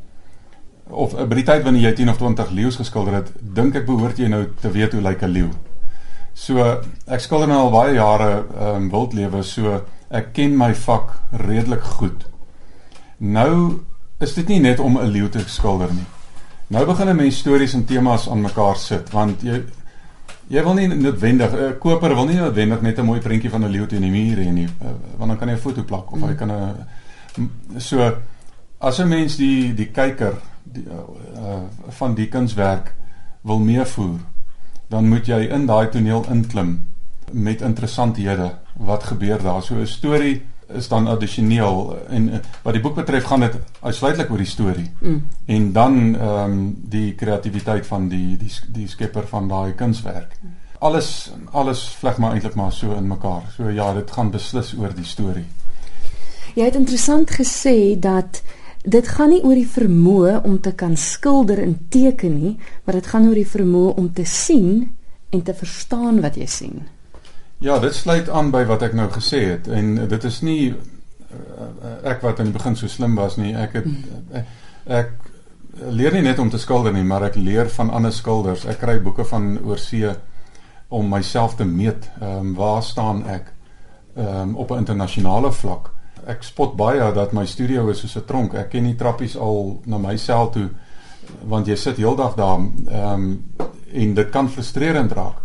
of 0.91 1.15
by 1.15 1.39
die 1.39 1.47
tyd 1.47 1.65
wanneer 1.65 1.91
jy 1.91 1.93
10 2.03 2.13
of 2.13 2.19
20 2.21 2.53
leeu's 2.57 2.79
geskilder 2.81 3.21
het, 3.21 3.33
dink 3.41 3.77
ek 3.79 3.87
behoort 3.89 4.19
jy 4.19 4.31
nou 4.31 4.45
te 4.61 4.71
weet 4.75 4.95
hoe 4.97 5.03
lyk 5.03 5.23
'n 5.23 5.33
leeu. 5.33 5.51
So 6.35 6.59
ek 7.07 7.21
skilder 7.21 7.49
nou 7.49 7.59
al 7.59 7.71
baie 7.71 7.95
jare 7.95 8.31
ehm 8.59 8.77
um, 8.77 8.91
wildlewe, 8.91 9.43
so 9.43 9.83
ek 10.11 10.33
ken 10.33 10.57
my 10.57 10.75
vak 10.75 11.15
redelik 11.33 11.83
goed. 11.83 12.27
Nou 13.19 13.81
is 14.21 14.35
dit 14.35 14.49
nie 14.49 14.61
net 14.61 14.81
om 14.81 14.99
'n 14.99 15.11
leeu 15.11 15.29
te 15.29 15.39
skilder 15.47 15.93
nie. 15.93 16.07
Nou 16.69 16.87
begin 16.87 17.09
'n 17.09 17.17
mens 17.17 17.39
stories 17.39 17.75
en 17.75 17.85
temas 17.85 18.29
aan 18.29 18.41
mekaar 18.41 18.77
sit 18.77 19.11
want 19.11 19.43
jy 19.43 19.65
jy 20.51 20.63
wil 20.67 20.75
nie 20.75 20.89
noodwendig 20.89 21.53
'n 21.53 21.65
uh, 21.65 21.79
koper 21.79 22.15
wil 22.15 22.27
nie 22.27 22.37
noodwendig 22.39 22.81
net 22.83 22.99
'n 22.99 23.07
mooi 23.07 23.21
prentjie 23.21 23.51
van 23.51 23.65
'n 23.65 23.71
leeu 23.71 23.87
teen 23.87 24.03
die 24.03 24.11
muur 24.11 24.39
hê 24.39 24.53
nie 24.53 24.67
uh, 24.67 24.95
want 25.19 25.31
dan 25.31 25.39
kan 25.39 25.49
hy 25.49 25.55
'n 25.55 25.61
foto 25.61 25.83
plak 25.83 26.13
of 26.13 26.19
mm. 26.19 26.29
hy 26.29 26.35
kan 26.35 26.51
'n 26.51 27.81
so 27.81 28.13
as 28.79 28.99
'n 28.99 29.09
mens 29.09 29.37
die 29.37 29.75
die 29.75 29.91
kyker 29.91 30.35
die 30.65 30.85
uh, 30.87 31.07
uh, 31.37 31.63
van 31.89 32.15
die 32.15 32.29
kunswerk 32.29 32.95
wil 33.43 33.59
meevoer 33.59 34.19
dan 34.89 35.09
moet 35.09 35.27
jy 35.27 35.49
in 35.55 35.67
daai 35.67 35.89
toneel 35.89 36.25
inklim 36.31 36.89
met 37.33 37.61
interessanthede 37.61 38.59
wat 38.77 39.05
gebeur 39.05 39.43
daar 39.43 39.63
so 39.63 39.75
'n 39.75 39.87
storie 39.87 40.43
is 40.75 40.89
dan 40.89 41.07
addisioneel 41.07 41.99
en 42.09 42.29
uh, 42.29 42.41
wat 42.63 42.77
die 42.77 42.83
boek 42.83 42.95
betref 42.95 43.25
gaan 43.25 43.41
dit 43.41 43.57
uitsluitlik 43.81 44.31
oor 44.31 44.43
die 44.43 44.47
storie. 44.47 44.91
Mm. 45.01 45.23
En 45.47 45.73
dan 45.73 46.01
ehm 46.15 46.53
um, 46.53 46.77
die 46.89 47.15
kreatiwiteit 47.15 47.87
van 47.87 48.09
die 48.09 48.37
die 48.37 48.53
die 48.69 48.89
skepper 48.89 49.27
van 49.27 49.49
daai 49.49 49.73
kunswerk. 49.75 50.37
Mm. 50.41 50.55
Alles 50.79 51.33
alles 51.51 51.89
vleg 52.01 52.19
maar 52.19 52.33
eintlik 52.33 52.55
maar 52.55 52.73
so 52.73 52.93
in 52.97 53.07
mekaar. 53.07 53.43
So 53.57 53.69
ja, 53.69 53.93
dit 53.95 54.11
gaan 54.11 54.31
beslis 54.31 54.75
oor 54.79 54.95
die 54.95 55.05
storie. 55.05 55.47
Jy 56.55 56.65
het 56.65 56.75
interessant 56.75 57.31
gesê 57.31 57.99
dat 57.99 58.43
dit 58.83 59.09
gaan 59.09 59.31
nie 59.31 59.43
oor 59.45 59.55
die 59.55 59.69
vermoë 59.69 60.41
om 60.45 60.61
te 60.61 60.73
kan 60.73 60.97
skilder 60.97 61.61
en 61.63 61.77
teken 61.89 62.39
nie, 62.39 62.55
maar 62.85 62.97
dit 62.99 63.07
gaan 63.07 63.29
oor 63.29 63.37
die 63.39 63.49
vermoë 63.49 63.95
om 64.01 64.09
te 64.13 64.25
sien 64.25 64.89
en 65.31 65.43
te 65.43 65.55
verstaan 65.55 66.21
wat 66.25 66.37
jy 66.41 66.47
sien. 66.47 66.81
Ja, 67.61 67.79
dit 67.79 67.95
sluit 67.95 68.29
aan 68.29 68.49
by 68.51 68.63
wat 68.65 68.81
ek 68.87 68.95
nou 68.97 69.05
gesê 69.13 69.43
het 69.51 69.67
en 69.69 69.93
dit 70.09 70.23
is 70.25 70.39
nie 70.41 70.71
uh, 70.73 71.91
ek 72.09 72.23
wat 72.25 72.39
aan 72.41 72.49
die 72.49 72.57
begin 72.57 72.77
so 72.77 72.89
slim 72.89 73.19
was 73.21 73.37
nie. 73.37 73.51
Ek 73.53 73.75
het 73.77 73.89
ek, 74.33 74.55
ek 74.89 75.11
leer 75.93 76.17
nie 76.17 76.23
net 76.25 76.41
om 76.41 76.49
te 76.49 76.59
skilder 76.59 76.95
nie, 76.97 77.05
maar 77.05 77.27
ek 77.29 77.37
leer 77.37 77.69
van 77.75 77.93
ander 77.93 78.15
skilders. 78.17 78.65
Ek 78.65 78.81
kry 78.81 78.95
boeke 79.05 79.27
van 79.29 79.59
oorsee 79.61 80.15
om 80.89 81.13
myself 81.13 81.59
te 81.59 81.67
meet. 81.69 82.09
Ehm 82.23 82.47
um, 82.47 82.55
waar 82.57 82.81
staan 82.83 83.27
ek 83.29 83.53
ehm 84.17 84.55
um, 84.55 84.57
op 84.57 84.73
'n 84.73 84.81
internasionale 84.81 85.53
vlak? 85.53 85.93
Ek 86.25 86.43
spot 86.43 86.77
baie 86.81 87.13
dat 87.13 87.37
my 87.37 87.45
studio 87.47 87.89
is 87.89 88.01
soos 88.01 88.17
'n 88.17 88.25
tronk. 88.25 88.55
Ek 88.55 88.71
ken 88.71 88.89
nie 88.89 88.97
trappies 88.97 89.37
al 89.37 89.83
na 89.85 89.99
myself 89.99 90.53
toe 90.57 90.71
want 91.45 91.67
jy 91.67 91.77
sit 91.77 91.97
heeldag 91.97 92.35
daar 92.41 92.59
ehm 92.89 93.13
um, 93.13 93.45
en 93.93 94.15
dit 94.15 94.31
kan 94.31 94.49
frustrerend 94.49 95.13
raak. 95.13 95.40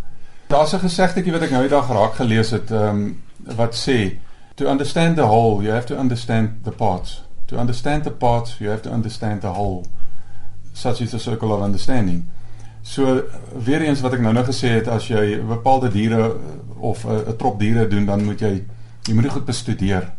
Daar's 0.48 0.74
'n 0.74 0.80
gesegdetjie 0.80 1.32
wat 1.32 1.42
ek 1.42 1.52
nou 1.52 1.62
die 1.62 1.70
dag 1.70 1.90
raak 1.90 2.14
gelees 2.16 2.50
het, 2.50 2.72
ehm 2.72 2.90
um, 2.90 3.24
wat 3.56 3.76
sê 3.76 4.18
to 4.56 4.66
understand 4.66 5.16
the 5.16 5.26
whole, 5.26 5.64
you 5.64 5.74
have 5.74 5.86
to 5.86 5.96
understand 5.96 6.64
the 6.64 6.72
parts. 6.72 7.24
To 7.46 7.58
understand 7.58 8.04
the 8.04 8.12
parts, 8.12 8.58
you 8.60 8.70
have 8.70 8.82
to 8.82 8.90
understand 8.90 9.42
the 9.42 9.48
whole. 9.48 9.84
Such 10.74 11.02
is 11.02 11.12
the 11.12 11.20
circle 11.20 11.52
of 11.52 11.62
understanding. 11.62 12.30
So 12.82 13.24
weer 13.66 13.82
eens 13.82 14.02
wat 14.02 14.14
ek 14.14 14.20
nou 14.22 14.34
nou 14.34 14.46
gesê 14.46 14.70
het 14.78 14.88
as 14.88 15.08
jy 15.08 15.42
bepaalde 15.42 15.90
diere 15.92 16.36
of 16.78 17.06
'n 17.06 17.36
trop 17.38 17.60
diere 17.60 17.88
doen, 17.88 18.06
dan 18.06 18.24
moet 18.24 18.40
jy 18.40 18.64
jy 19.04 19.14
moet 19.14 19.24
dit 19.24 19.32
goed 19.32 19.46
bestudeer. 19.46 20.14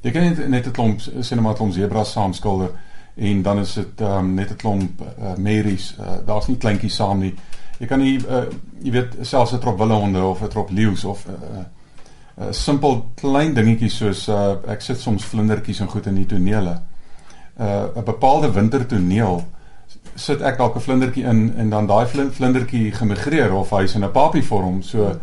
Jy 0.00 0.10
kan 0.10 0.22
net 0.22 0.48
net 0.48 0.66
'n 0.66 0.70
klomp 0.70 1.00
sê 1.00 1.34
net 1.34 1.40
maar 1.40 1.52
'n 1.52 1.56
klomp 1.56 1.72
zebras 1.72 2.12
saamskilder 2.12 2.70
en 3.14 3.42
dan 3.42 3.58
is 3.58 3.72
dit 3.74 4.00
um, 4.00 4.34
net 4.34 4.50
'n 4.50 4.56
klomp 4.56 5.00
uh, 5.00 5.34
merries. 5.36 5.94
Uh, 6.00 6.26
Daar's 6.26 6.46
nie 6.46 6.56
kleintjies 6.56 6.94
saam 6.94 7.18
nie. 7.18 7.34
Jy 7.82 7.88
kan 7.90 7.98
nie 7.98 8.14
uh, 8.22 8.44
jy 8.82 8.92
weet 8.94 9.16
selfs 9.26 9.52
'n 9.56 9.58
trop 9.58 9.78
wildhonde 9.78 10.22
of 10.22 10.42
'n 10.42 10.48
trop 10.48 10.70
leeu's 10.70 11.04
of 11.04 11.26
'n 11.26 11.34
uh, 11.34 11.64
uh, 12.38 12.52
simpel 12.52 13.10
klein 13.18 13.54
dingetjies 13.54 13.96
soos 13.96 14.28
uh, 14.28 14.54
ek 14.70 14.80
sit 14.80 15.00
soms 15.00 15.24
vlindertjies 15.24 15.80
en 15.80 15.88
goed 15.88 16.06
in 16.06 16.14
die 16.14 16.26
tonele. 16.26 16.78
'n 17.58 17.98
uh, 17.98 18.04
bepaalde 18.04 18.52
wintertoneel 18.52 19.42
sit 20.14 20.40
ek 20.40 20.58
dalk 20.58 20.76
'n 20.76 20.80
vlindertjie 20.80 21.24
in 21.24 21.54
en 21.56 21.70
dan 21.70 21.86
daai 21.86 22.06
vlindertjie 22.06 22.92
gemigreer 22.92 23.52
of 23.52 23.70
hy's 23.70 23.94
in 23.94 24.04
'n 24.04 24.12
papie 24.12 24.44
vorm 24.44 24.82
so 24.82 25.18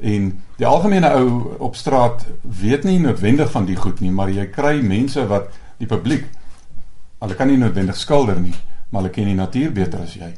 en 0.00 0.42
die 0.56 0.66
algemene 0.66 1.10
ou 1.14 1.56
op 1.58 1.76
straat 1.76 2.26
weet 2.42 2.84
nie 2.84 2.98
noodwendig 2.98 3.50
van 3.50 3.64
die 3.64 3.76
goed 3.76 4.00
nie 4.00 4.10
maar 4.10 4.30
jy 4.30 4.46
kry 4.46 4.80
mense 4.82 5.26
wat 5.26 5.50
die 5.78 5.86
publiek 5.86 6.24
hulle 7.20 7.34
kan 7.34 7.48
nie 7.48 7.56
noodwendig 7.56 7.96
skilder 7.96 8.40
nie 8.40 8.54
maar 8.90 9.02
hulle 9.02 9.14
ken 9.14 9.24
die 9.24 9.34
natuur 9.34 9.72
beter 9.72 10.00
as 10.00 10.14
jy 10.14 10.32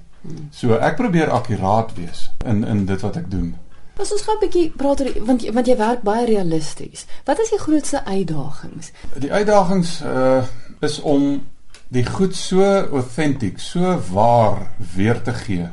so 0.51 0.77
ek 0.77 0.97
probeer 0.97 1.31
akkuraat 1.31 1.95
wees 1.97 2.31
in 2.45 2.65
in 2.65 2.87
dit 2.87 3.01
wat 3.01 3.17
ek 3.17 3.31
doen 3.31 3.55
As 4.01 4.13
ons 4.13 4.23
gou 4.25 4.35
'n 4.35 4.41
bietjie 4.41 4.71
praat 4.73 5.01
oor 5.01 5.13
want 5.29 5.43
want 5.53 5.67
jy 5.67 5.77
werk 5.77 6.03
baie 6.03 6.25
realisties. 6.25 7.05
Wat 7.25 7.39
is 7.39 7.51
die 7.51 7.59
grootste 7.59 8.05
uitdagings? 8.05 8.93
Die 9.21 9.33
uitdagings 9.33 10.01
uh 10.01 10.43
is 10.81 11.01
om 11.01 11.43
die 11.89 12.07
goed 12.07 12.37
so 12.37 12.65
authentic, 12.65 13.59
so 13.59 13.99
waar 14.13 14.71
weer 14.95 15.23
te 15.23 15.33
gee. 15.33 15.69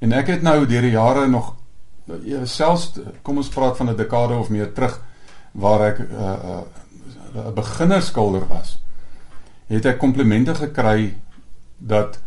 En 0.00 0.12
ek 0.12 0.26
het 0.26 0.42
nou 0.42 0.66
deur 0.66 0.82
die 0.82 0.96
jare 0.96 1.28
nog 1.28 1.54
ja, 2.24 2.44
selfs 2.44 2.98
kom 3.22 3.36
ons 3.36 3.48
praat 3.48 3.76
van 3.76 3.90
'n 3.90 3.96
dekade 3.96 4.34
of 4.34 4.48
meer 4.48 4.72
terug 4.72 5.00
waar 5.52 5.80
ek 5.80 5.98
'n 5.98 6.08
uh, 6.12 6.62
uh, 7.36 7.46
'n 7.46 7.54
beginnerskilder 7.54 8.46
was. 8.48 8.78
Het 9.66 9.86
ek 9.86 9.98
komplimente 9.98 10.54
gekry 10.54 11.14
dat 11.78 12.18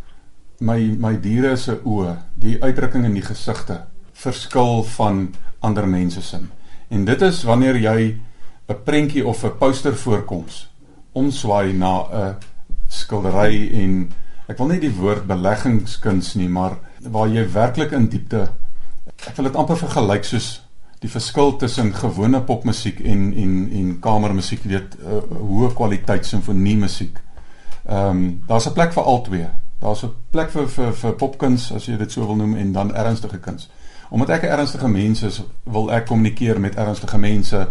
my 0.58 0.96
my 0.98 1.16
diere 1.20 1.56
se 1.56 1.78
oë, 1.84 2.16
die 2.34 2.56
uitdrukking 2.62 3.04
in 3.04 3.14
die 3.14 3.24
gesigte 3.24 3.82
verskil 4.12 4.82
van 4.96 5.34
ander 5.60 5.88
mense 5.88 6.22
se. 6.22 6.40
En 6.88 7.04
dit 7.04 7.22
is 7.22 7.42
wanneer 7.44 7.76
jy 7.76 8.18
'n 8.68 8.82
prentjie 8.84 9.26
of 9.26 9.44
'n 9.44 9.58
poster 9.58 9.96
voorkoms 9.96 10.68
omswaai 11.12 11.72
na 11.72 12.06
'n 12.12 12.36
skildery 12.88 13.70
en 13.72 14.12
ek 14.48 14.58
wil 14.58 14.68
nie 14.68 14.80
die 14.80 14.94
woord 14.94 15.26
beleggingskuns 15.26 16.34
nie, 16.34 16.48
maar 16.48 16.78
waar 17.00 17.28
jy 17.28 17.52
werklik 17.52 17.92
in 17.92 18.08
diepte 18.08 18.48
ek 19.24 19.36
wil 19.36 19.48
dit 19.48 19.56
amper 19.56 19.78
vergelyk 19.80 20.24
soos 20.24 20.48
die 21.00 21.10
verskil 21.12 21.56
tussen 21.60 21.92
gewone 21.94 22.40
popmusiek 22.48 23.00
en 23.04 23.28
en 23.36 23.54
en 23.80 23.92
kamermusiek, 24.00 24.64
weet, 24.64 24.96
uh, 25.04 25.20
hoë 25.28 25.74
kwaliteit 25.76 26.26
simfonie 26.26 26.76
musiek. 26.76 27.18
Ehm 27.84 28.08
um, 28.10 28.22
daar's 28.48 28.66
'n 28.66 28.72
plek 28.72 28.92
vir 28.92 29.02
albei. 29.02 29.46
Daar's 29.80 30.02
'n 30.02 30.12
plek 30.30 30.50
vir 30.50 30.68
vir 30.68 30.92
vir 30.92 31.12
popkuns 31.12 31.72
as 31.72 31.86
jy 31.86 31.96
dit 31.96 32.12
so 32.12 32.26
wil 32.26 32.36
noem 32.36 32.56
en 32.56 32.72
dan 32.72 32.94
ernstige 32.94 33.38
kuns. 33.38 33.68
Omdat 34.10 34.28
ek 34.28 34.42
'n 34.42 34.58
ernstige 34.58 34.88
mens 34.88 35.22
is, 35.22 35.42
wil 35.62 35.92
ek 35.92 36.06
kommunikeer 36.06 36.60
met 36.60 36.74
ernstige 36.74 37.18
mense. 37.18 37.68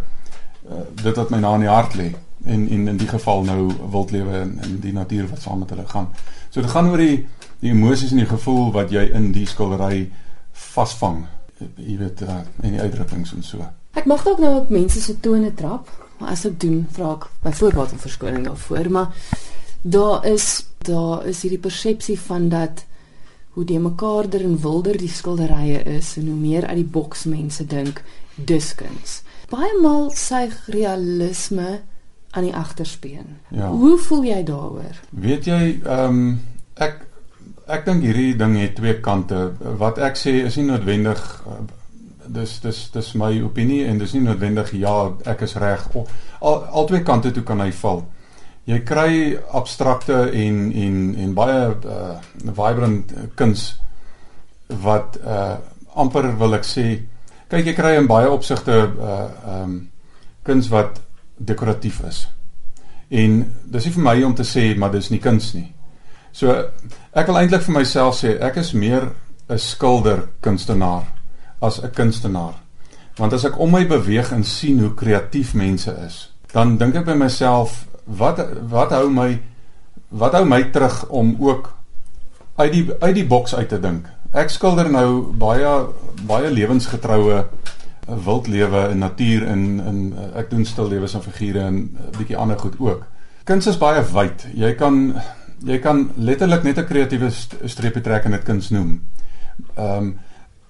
Uh, 0.70 0.76
dit 1.04 1.16
wat 1.16 1.30
my 1.30 1.38
na 1.38 1.54
in 1.54 1.60
die 1.60 1.70
hart 1.70 1.94
lê 1.94 2.16
en 2.46 2.70
en 2.70 2.88
in 2.88 2.98
die 2.98 3.08
geval 3.08 3.44
nou 3.44 3.72
wildlewe 3.92 4.40
en, 4.40 4.60
en 4.62 4.80
die 4.80 4.94
natuur 4.94 5.30
wat 5.30 5.42
saam 5.42 5.60
met 5.60 5.70
hulle 5.70 5.88
gaan. 5.88 6.08
So 6.50 6.62
dit 6.62 6.70
gaan 6.70 6.90
oor 6.90 6.98
die 6.98 7.28
die 7.60 7.72
emosies 7.72 8.12
en 8.12 8.18
die 8.18 8.26
gevoel 8.26 8.72
wat 8.72 8.92
jy 8.92 9.10
in 9.14 9.32
die 9.32 9.46
skildery 9.46 10.12
vasvang 10.52 11.26
jy 11.60 11.98
weet 12.00 12.22
uh, 12.22 12.42
en 12.62 12.76
die 12.76 12.82
uitdrukkings 12.82 13.34
en 13.36 13.44
so. 13.44 13.66
Ek 13.96 14.08
mag 14.10 14.24
dalk 14.28 14.42
nou 14.44 14.56
op 14.60 14.72
mense 14.74 15.02
se 15.02 15.16
tone 15.24 15.54
trap, 15.56 15.90
maar 16.20 16.34
as 16.36 16.46
ek 16.48 16.58
doen, 16.60 16.82
vra 16.96 17.14
ek 17.16 17.30
byvoorbeeld 17.46 17.94
'n 17.94 18.04
verskoning 18.04 18.46
daarvoor, 18.46 18.90
maar 18.92 19.08
daar 19.86 20.26
is 20.26 20.66
daar 20.78 21.26
is 21.26 21.42
hierdie 21.42 21.62
persepsie 21.62 22.20
van 22.20 22.50
dat 22.50 22.86
hoe 23.54 23.66
die 23.66 23.80
mekaarder 23.80 24.42
en 24.44 24.58
wilder 24.62 24.98
die 24.98 25.10
skilderye 25.10 25.84
is 25.98 26.16
en 26.18 26.28
hoe 26.28 26.38
meer 26.38 26.66
uit 26.66 26.82
die 26.82 26.92
boks 26.98 27.24
mense 27.30 27.66
dink 27.66 28.02
diskens. 28.36 29.22
Baie 29.50 29.72
maal 29.82 30.10
sy 30.12 30.50
realisme 30.74 31.80
aan 32.36 32.44
die 32.44 32.56
agterspeen. 32.56 33.38
Ja. 33.54 33.70
Hoe 33.70 33.98
voel 33.98 34.26
jy 34.28 34.42
daaroor? 34.44 35.00
Weet 35.10 35.46
jy, 35.46 35.62
ehm 35.84 36.20
um, 36.20 36.40
ek 36.76 37.06
ek 37.72 37.86
dink 37.86 38.04
hierdie 38.04 38.36
ding 38.38 38.58
het 38.60 38.76
twee 38.76 38.98
kante. 39.02 39.54
Wat 39.80 40.02
ek 40.02 40.18
sê 40.20 40.34
is 40.50 40.58
nie 40.60 40.66
noodwendig 40.68 41.22
uh, 41.48 41.62
dis 42.26 42.58
dis 42.66 42.82
dis 42.92 43.14
my 43.14 43.32
opinie 43.46 43.86
en 43.86 44.02
dis 44.02 44.18
nie 44.18 44.26
noodwendig 44.26 44.74
ja, 44.82 44.98
ek 45.30 45.46
is 45.46 45.56
reg. 45.62 45.88
Al 46.42 46.66
al 46.66 46.90
twee 46.90 47.06
kante 47.06 47.32
toe 47.32 47.46
kan 47.46 47.62
hy 47.62 47.72
val. 47.86 48.04
Jy 48.66 48.80
kry 48.82 49.38
abstrakte 49.54 50.32
en 50.34 50.72
en 50.74 50.96
en 51.22 51.34
baie 51.38 51.60
uh, 51.70 52.16
vibrant 52.46 53.14
kuns 53.38 53.66
wat 54.82 55.20
uh 55.22 55.58
amper 55.96 56.26
wil 56.36 56.58
ek 56.58 56.66
sê 56.68 56.86
kyk 57.48 57.70
jy 57.70 57.74
kry 57.78 57.94
in 57.96 58.08
baie 58.10 58.28
opsigte 58.28 58.74
uh 58.82 59.28
um 59.62 59.78
kuns 60.44 60.68
wat 60.74 61.00
dekoratief 61.38 62.02
is. 62.10 62.26
En 63.10 63.38
dis 63.72 63.86
nie 63.86 63.94
vir 63.94 64.04
my 64.04 64.18
om 64.26 64.36
te 64.36 64.44
sê 64.44 64.66
maar 64.78 64.92
dis 64.92 65.12
nie 65.14 65.22
kuns 65.22 65.54
nie. 65.54 65.70
So 66.34 66.52
ek 67.14 67.30
wil 67.30 67.40
eintlik 67.40 67.64
vir 67.68 67.80
myself 67.80 68.18
sê 68.20 68.36
ek 68.42 68.58
is 68.58 68.74
meer 68.74 69.12
'n 69.48 69.58
skilder 69.58 70.28
kunstenaar 70.42 71.06
as 71.62 71.80
'n 71.84 71.92
kunstenaar. 71.94 72.56
Want 73.18 73.34
as 73.34 73.46
ek 73.46 73.60
om 73.60 73.72
my 73.72 73.86
beweeg 73.88 74.32
en 74.32 74.44
sien 74.44 74.80
hoe 74.80 74.94
kreatief 74.94 75.54
mense 75.54 75.92
is, 76.06 76.30
dan 76.52 76.78
dink 76.78 76.96
ek 76.96 77.06
by 77.06 77.14
myself 77.14 77.86
wat 78.06 78.42
wat 78.70 78.92
hou 78.92 79.10
my 79.10 79.40
wat 80.10 80.34
hou 80.38 80.46
my 80.46 80.64
terug 80.72 81.08
om 81.10 81.36
ook 81.40 81.74
uit 82.56 82.72
die 82.72 82.86
uit 83.00 83.16
die 83.16 83.28
boks 83.28 83.56
uit 83.56 83.70
te 83.70 83.80
dink. 83.80 84.08
Ek 84.32 84.50
skilder 84.50 84.90
nou 84.92 85.34
baie 85.34 85.72
baie 86.28 86.52
lewensgetroue 86.52 87.46
wildlewe 88.06 88.88
en 88.92 89.02
natuur 89.02 89.48
in 89.50 89.66
in 89.80 90.00
ek 90.38 90.50
doen 90.50 90.66
stil 90.66 90.88
lewens 90.90 91.16
en 91.16 91.22
figure 91.26 91.60
en 91.60 91.76
'n 91.76 92.14
bietjie 92.18 92.38
ander 92.38 92.60
goed 92.60 92.80
ook. 92.80 93.04
Kuns 93.44 93.68
is 93.68 93.78
baie 93.78 94.04
wyd. 94.14 94.48
Jy 94.54 94.74
kan 94.76 95.22
jy 95.66 95.80
kan 95.80 96.12
letterlik 96.16 96.64
net 96.64 96.78
'n 96.78 96.86
kreatiewe 96.86 97.30
streepie 97.66 98.02
trek 98.02 98.26
en 98.26 98.32
dit 98.32 98.44
kuns 98.44 98.70
noem. 98.70 99.02
Ehm 99.76 99.98
um, 99.98 100.20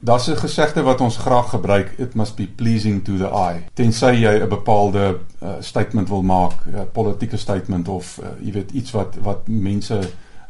daar's 0.06 0.28
'n 0.28 0.38
gesegde 0.38 0.82
wat 0.82 1.02
ons 1.02 1.18
graag 1.18 1.50
gebruik, 1.50 1.94
it 1.98 2.14
must 2.14 2.36
be 2.36 2.48
pleasing 2.48 3.04
to 3.04 3.18
the 3.18 3.30
eye. 3.30 3.64
Tensy 3.74 4.06
jy 4.06 4.40
'n 4.42 4.50
bepaalde 4.50 5.20
uh, 5.42 5.50
statement 5.60 6.10
wil 6.10 6.22
maak, 6.22 6.66
'n 6.66 6.92
politieke 6.92 7.38
statement 7.38 7.88
of 7.88 8.20
uh, 8.24 8.28
jy 8.40 8.52
weet 8.52 8.72
iets 8.72 8.92
wat 8.92 9.16
wat 9.22 9.48
mense 9.48 10.00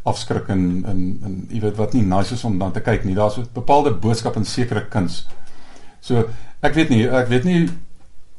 afskrik 0.04 0.48
en 0.48 0.84
en 0.86 1.20
en 1.24 1.48
jy 1.50 1.60
weet 1.60 1.76
wat 1.76 1.94
nie 1.94 2.04
nice 2.04 2.34
is 2.34 2.44
om 2.44 2.60
dan 2.60 2.72
te 2.72 2.82
kyk 2.82 3.04
nie. 3.04 3.16
Daar's 3.16 3.38
'n 3.38 3.48
bepaalde 3.54 3.94
boodskap 3.94 4.36
in 4.36 4.46
sekere 4.46 4.88
kuns. 4.88 5.28
So, 6.00 6.28
ek 6.60 6.74
weet 6.74 6.90
nie, 6.90 7.08
ek 7.10 7.28
weet 7.28 7.44
nie 7.44 7.70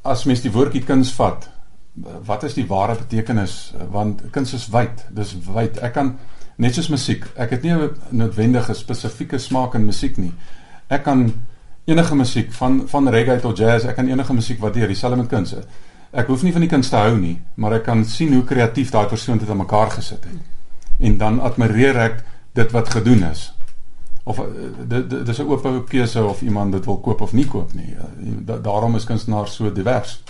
as 0.03 0.25
mens 0.25 0.41
die 0.41 0.53
woordjie 0.53 0.85
kuns 0.85 1.13
vat, 1.13 1.49
wat 2.27 2.45
is 2.45 2.55
die 2.55 2.67
ware 2.69 2.97
betekenis 2.97 3.75
want 3.91 4.21
kuns 4.31 4.53
is 4.55 4.69
wyd 4.73 5.07
dis 5.17 5.35
wyd 5.49 5.79
ek 5.85 5.95
kan 5.97 6.19
net 6.61 6.77
soos 6.77 6.91
musiek 6.93 7.25
ek 7.37 7.51
het 7.57 7.63
nie 7.63 7.73
'n 7.73 7.91
noodwendige 8.11 8.75
spesifieke 8.75 9.39
smaak 9.39 9.75
in 9.75 9.87
musiek 9.87 10.19
nie 10.19 10.33
ek 10.89 11.03
kan 11.03 11.33
enige 11.85 12.15
musiek 12.15 12.53
van 12.53 12.89
van 12.89 13.09
reggae 13.09 13.41
tot 13.41 13.59
jazz 13.59 13.85
ek 13.85 13.97
kan 13.97 14.09
enige 14.09 14.33
musiek 14.33 14.61
waardeer 14.61 14.87
dieselfde 14.87 15.17
met 15.17 15.29
kuns 15.29 15.55
ek 16.13 16.27
hoef 16.27 16.43
nie 16.43 16.53
van 16.53 16.61
die 16.61 16.71
kuns 16.71 16.89
te 16.89 16.97
hou 16.97 17.17
nie 17.19 17.39
maar 17.57 17.73
ek 17.73 17.85
kan 17.89 18.05
sien 18.05 18.35
hoe 18.35 18.45
kreatief 18.45 18.91
daai 18.91 19.07
persoon 19.07 19.39
dit 19.39 19.51
aan 19.51 19.63
mekaar 19.63 19.91
gesit 19.91 20.25
het. 20.25 20.55
En 20.99 21.19
dan 21.19 21.41
admireer 21.41 21.99
ek 22.01 22.23
dit 22.57 22.71
wat 22.73 22.89
gedoen 22.89 23.25
is. 23.31 23.53
Of 24.25 24.41
dit 24.89 25.27
dis 25.27 25.39
'n 25.39 25.49
oop 25.49 25.89
keuse 25.89 26.25
of 26.25 26.41
iemand 26.43 26.73
dit 26.73 26.85
wil 26.85 27.01
koop 27.01 27.21
of 27.21 27.33
nie 27.33 27.47
koop 27.47 27.75
nie. 27.75 27.97
Daarom 28.63 28.97
is 28.97 29.05
kunstenaars 29.05 29.55
so 29.55 29.73
divers. 29.73 30.23